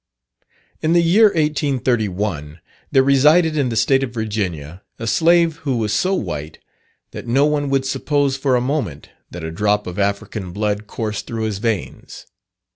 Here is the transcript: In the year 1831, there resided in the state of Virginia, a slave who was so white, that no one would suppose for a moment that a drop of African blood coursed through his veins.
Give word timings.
In 0.81 0.93
the 0.93 1.03
year 1.03 1.25
1831, 1.25 2.59
there 2.91 3.03
resided 3.03 3.55
in 3.55 3.69
the 3.69 3.75
state 3.75 4.01
of 4.01 4.11
Virginia, 4.15 4.81
a 4.97 5.05
slave 5.05 5.57
who 5.57 5.77
was 5.77 5.93
so 5.93 6.15
white, 6.15 6.57
that 7.11 7.27
no 7.27 7.45
one 7.45 7.69
would 7.69 7.85
suppose 7.85 8.35
for 8.35 8.55
a 8.55 8.61
moment 8.61 9.09
that 9.29 9.43
a 9.43 9.51
drop 9.51 9.85
of 9.85 9.99
African 9.99 10.53
blood 10.53 10.87
coursed 10.87 11.27
through 11.27 11.43
his 11.43 11.59
veins. 11.59 12.25